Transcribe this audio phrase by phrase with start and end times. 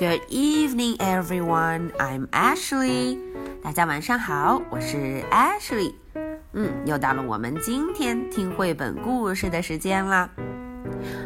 [0.00, 1.90] Good evening, everyone.
[1.98, 3.18] I'm Ashley.
[3.62, 5.92] 大家晚上好，我是 Ashley。
[6.54, 10.30] 嗯，又到了我们今天听绘本故事的时间啦。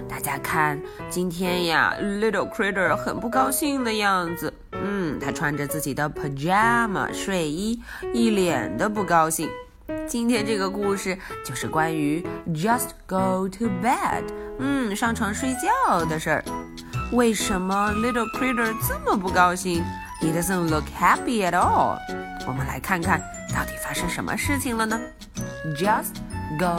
[0.08, 4.52] 大家看，今天呀，Little Critter 很不高兴的样子。
[4.72, 7.80] 嗯，他穿着自己的 pajama 睡衣，
[8.12, 9.48] 一脸的不高兴。
[10.08, 14.24] 今天这个故事就是关于 just go to bed，
[14.58, 16.44] 嗯，上床睡觉的事儿。
[17.11, 19.83] 为什么 Little Critter 这么不高兴？
[20.21, 21.97] He doesn't look happy at all。
[22.47, 23.21] 我们来看看
[23.53, 24.99] 到底发生什么事情了呢？
[25.77, 26.15] Just
[26.57, 26.77] go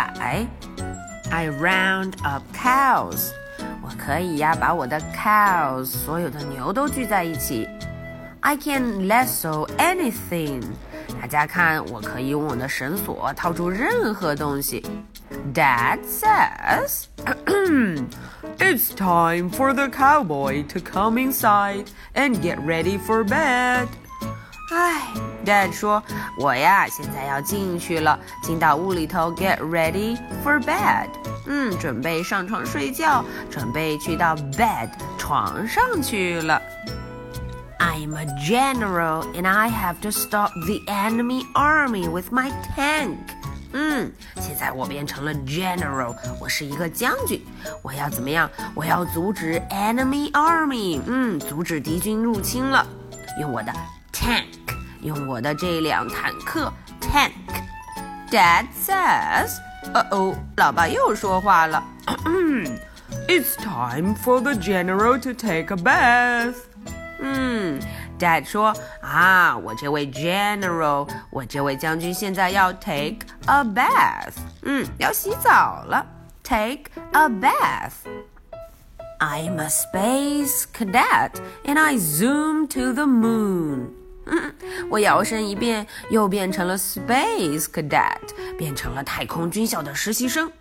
[1.30, 3.30] I round up cows，
[3.82, 7.66] 我可以呀，把我的 cows 所有的牛都聚在一起。
[8.48, 10.62] I can lasso anything，
[11.20, 14.84] 大家看，我可以用我的绳索套住任何东西。
[15.52, 17.04] Dad says,
[18.58, 23.86] "It's time for the cowboy to come inside and get ready for bed."
[24.70, 25.02] 唉，
[25.44, 26.02] Dad 说，
[26.38, 31.08] 我呀，现在要进去了，进到屋里头，get ready for bed。
[31.46, 36.60] 嗯，准备上床睡觉，准备去到 bed 床上去了。
[37.78, 43.18] I'm a general and I have to stop the enemy army with my tank。
[43.72, 47.44] 嗯，现在我变成了 general，我是一个将军，
[47.82, 48.48] 我要怎么样？
[48.74, 52.86] 我要阻止 enemy army，嗯，阻止敌军入侵了，
[53.40, 53.72] 用我的
[54.12, 54.44] tank。
[55.02, 59.58] 用我的这辆坦克 tank。Dad says，
[59.92, 61.82] 呃哦，老爸又说话了。
[63.28, 66.54] It's time for the general to take a bath。
[67.19, 67.79] 嗯
[68.17, 74.35] ，Dad 说啊，我这位 general，我这位将军现在要 take a bath。
[74.63, 76.05] 嗯，要洗澡了。
[76.43, 78.07] Take a bath。
[79.19, 81.31] I'm a space cadet
[81.65, 83.89] and I zoom to the moon.
[84.31, 84.53] 嗯，
[84.89, 88.15] 我摇身一变，又变成了 Space Cadet，
[88.57, 90.51] 变成了太空军校的实习生。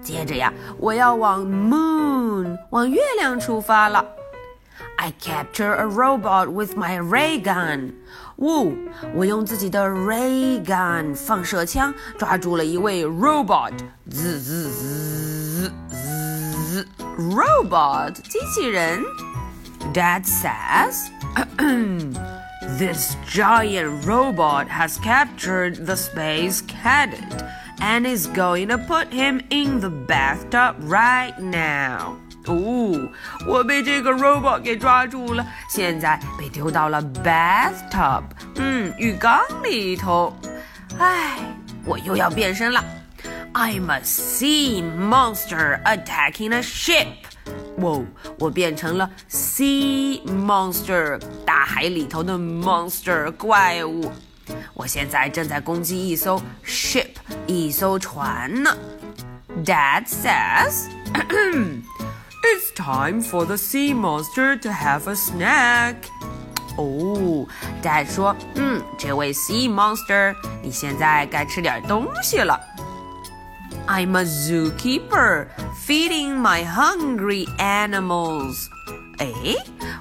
[0.00, 4.04] 接着呀，我要往 Moon，往月亮出发了。
[4.97, 7.93] I capture a robot with my ray gun。
[8.37, 8.75] 呜，
[9.13, 13.73] 我用自己的 ray gun 放射枪抓住了一位 robot。
[14.09, 19.03] 滋滋滋滋，robot 机器人。
[19.93, 27.43] Dad says。This giant robot has captured the space cadet
[27.79, 32.17] and is going to put him in the bathtub right now.
[32.45, 33.09] 哦，
[33.45, 38.23] 我被这个 robot 给抓住了，现在被丢到了 bathtub，
[38.55, 40.33] 嗯，浴缸里头。
[40.97, 41.39] 唉，
[41.85, 42.83] 我又要变身了。
[43.53, 47.07] I'm a sea monster attacking a ship.
[47.77, 47.99] 哇！
[48.39, 54.11] 我变成了 sea monster，大海里头的 monster 怪物。
[54.73, 57.09] 我现在正在攻击一艘 ship，
[57.45, 58.75] 一艘船呢。
[59.65, 60.87] Dad says,
[62.51, 65.95] "It's time for the sea monster to have a snack."
[66.77, 67.47] 哦，
[67.81, 72.59] Dad 说，嗯，这位 sea monster，你现在该吃点东西了。
[73.87, 75.47] I'm a zookeeper
[75.87, 78.67] feeding my hungry animals.
[79.17, 79.33] 哎，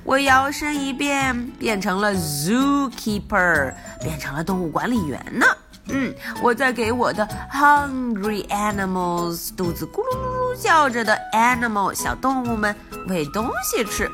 [0.04, 3.72] 我摇身一变，变成了 zookeeper，
[4.02, 5.46] 变成了动物管理员呢。
[5.88, 12.74] 嗯，我在给我的 hungry animals 肚子咕噜噜噜叫着的 animal 小动物们
[13.08, 14.10] 喂东西吃。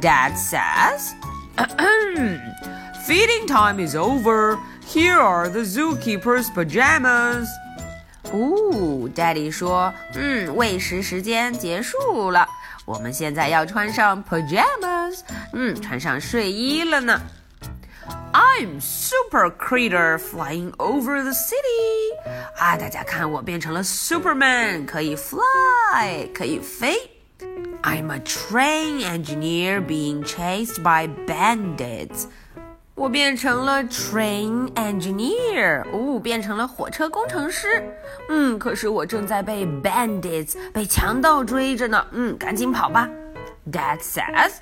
[0.00, 1.12] Dad says,
[3.06, 4.58] "Feeding time is over.
[4.86, 7.46] Here are the zookeeper's pajamas."
[8.32, 12.48] 哦，Daddy 说，嗯，喂食时间结束了，
[12.84, 15.20] 我们现在要穿上 pajamas，
[15.52, 17.20] 嗯，穿上睡衣了呢。
[18.52, 22.14] I'm super critter flying over the city，
[22.56, 26.96] 啊，大家看，我变成了 Superman，可以 fly，可以飞。
[27.82, 32.26] I'm a train engineer being chased by bandits。
[32.94, 37.82] 我变成了 train engineer，哦，变成了火车工程师。
[38.28, 42.04] 嗯，可是我正在被 bandits 被强盗追着呢。
[42.10, 43.08] 嗯，赶紧跑吧。
[43.70, 44.54] Dad says,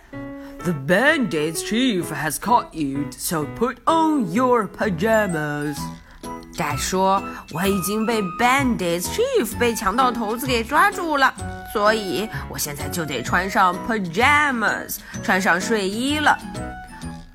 [0.65, 5.77] "The bandits chief has caught you, so put on your pajamas."
[6.57, 7.23] Dad 说，
[7.53, 11.33] 我已经被 bandits chief 被强盗头子给抓住了，
[11.73, 16.39] 所以我现在就得穿上 pajamas，穿上睡衣了。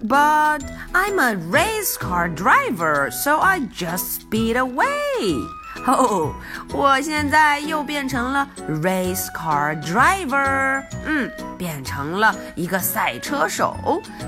[0.03, 0.61] But
[0.93, 5.37] I'm a race car driver, so I just speed away.
[5.85, 6.33] 哦，
[6.73, 8.47] 我现在又变成了
[8.83, 13.75] race car driver，嗯，变成了一个赛车手，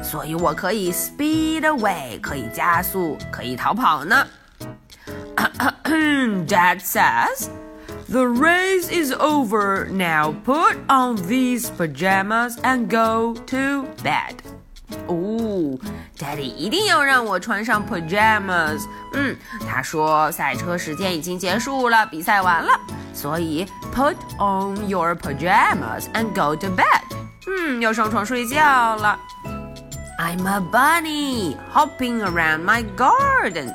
[0.02, 4.26] 所以我可以 speed away，可以加速，可以逃跑呢。
[6.48, 7.50] Dad says.
[8.10, 9.88] The race is over.
[9.90, 14.38] Now put on these pajamas and go to bed.
[15.08, 15.47] 哦
[16.18, 18.84] ，Daddy 一定要让我穿上 pajamas。
[19.14, 19.36] 嗯，
[19.68, 22.72] 他说赛车时间已经结束了，比赛完了，
[23.14, 27.02] 所以 put on your pajamas and go to bed。
[27.48, 29.20] 嗯，要上床睡觉了。
[30.20, 33.74] I'm a bunny hopping around my garden。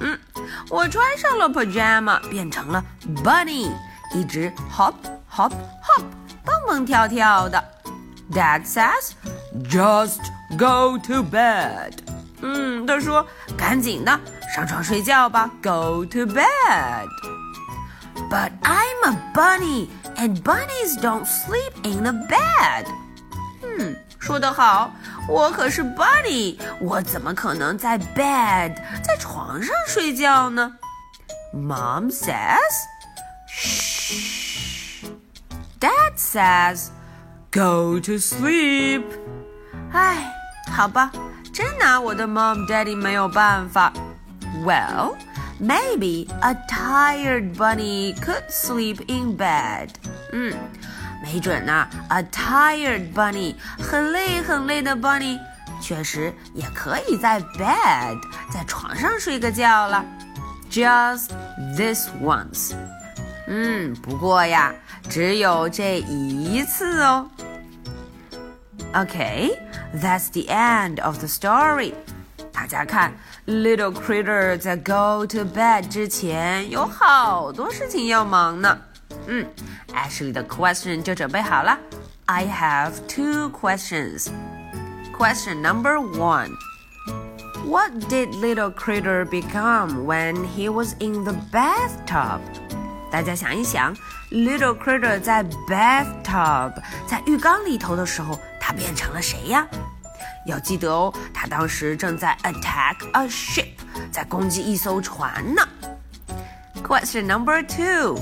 [0.00, 0.18] 嗯，
[0.70, 2.84] 我穿上了 pajama，变成了
[3.24, 3.70] bunny，
[4.14, 4.94] 一直 hop
[5.28, 5.50] hop
[5.82, 6.02] hop，
[6.44, 7.62] 蹦蹦跳跳的。
[8.30, 9.12] Dad says,
[9.68, 10.20] just
[10.56, 11.92] go to bed。
[12.40, 13.26] 嗯，他说
[13.56, 14.20] 赶紧的
[14.54, 22.86] 上床睡觉吧，go to bed。But I'm a bunny, and bunnies don't sleep in the bed。
[23.62, 24.92] 嗯，说得好，
[25.28, 30.76] 我可是 bunny，我怎么可能在 bed 在床上睡觉呢？
[31.54, 32.58] Mom says,
[33.48, 35.06] shh.
[35.80, 36.90] Dad says,
[37.50, 39.04] go to sleep.
[39.92, 40.30] 唉，
[40.72, 41.10] 好吧，
[41.52, 43.92] 真拿我的 mom daddy 没有办法。
[44.64, 45.16] Well,
[45.60, 49.90] maybe a tired bunny could sleep in bed.
[50.32, 50.54] 嗯。
[51.20, 55.38] 没准呢，a tired bunny 很累很累的 bunny，
[55.82, 58.16] 确实也可以在 bed
[58.50, 60.02] 在床上睡个觉了。
[60.70, 61.30] Just
[61.76, 62.72] this once，
[63.48, 64.72] 嗯，不过呀，
[65.10, 67.28] 只有这一次哦。
[68.92, 71.94] Okay，that's the end of the story。
[72.52, 73.12] 大家看，
[73.46, 78.78] Little Critter 在 go to bed 之前有好多事情要忙呢。
[79.26, 79.46] 嗯，
[79.94, 81.78] Ashley 的 question 就准备好了。
[82.26, 84.28] I have two questions.
[85.16, 86.50] Question number one.
[87.64, 92.40] What did little critter become when he was in the bathtub?
[93.10, 93.94] 大家想一想，
[94.30, 96.74] little critter 在 bathtub
[97.06, 98.38] 在浴缸里头的时候，
[98.72, 99.66] 他变成了谁呀？
[100.46, 103.68] 要记得哦，他当时正在 attack a ship，
[104.10, 105.62] 在攻击一艘船呢。
[106.82, 108.18] Question number two.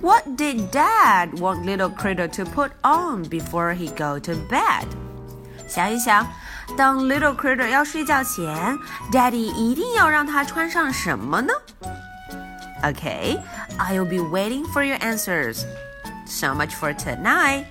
[0.00, 4.86] What did Dad want little critter to put on before he go to bed？
[5.68, 6.26] 想一想，
[6.76, 8.78] 当 little critter 要睡觉前，
[9.10, 11.52] Daddy 一定要让他穿上什么呢？
[12.82, 13.40] Okay,
[13.78, 15.62] I'll be waiting for your answers.
[16.26, 17.66] So much for tonight.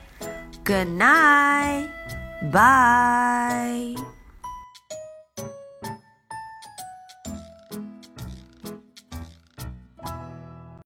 [0.67, 1.89] Good night.
[2.51, 3.95] Bye.